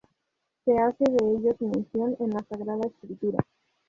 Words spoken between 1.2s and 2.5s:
ellos mención en la